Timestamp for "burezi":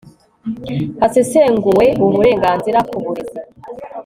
3.03-3.39